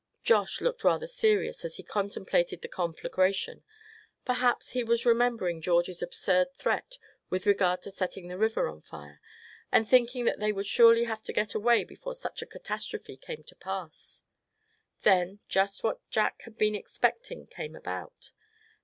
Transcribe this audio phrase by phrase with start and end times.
[0.23, 3.63] Josh looked rather serious as he contemplated the conflagration;
[4.25, 6.97] perhaps he was remembering George's absurd threat
[7.29, 9.21] with regard to setting the river on fire;
[9.71, 13.43] and thinking that they would surely have to get away before such a catastrophe came
[13.43, 14.23] to pass.
[15.03, 18.31] Then, just what Jack had been expecting came about.